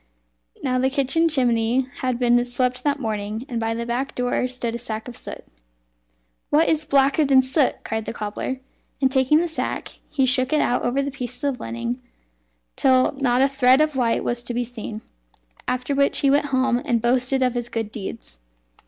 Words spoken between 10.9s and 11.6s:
the pieces of